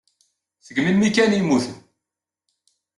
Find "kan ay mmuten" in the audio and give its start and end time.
1.15-1.77